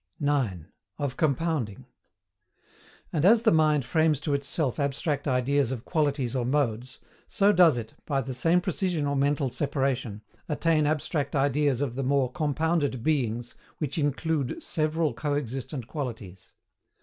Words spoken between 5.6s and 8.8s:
of qualities or MODES, so does it, by the same